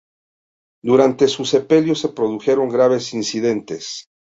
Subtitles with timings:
[0.83, 4.07] Durante su sepelio se produjeron graves incidentes.